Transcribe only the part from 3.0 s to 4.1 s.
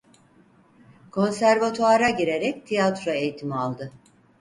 eğitimi aldı.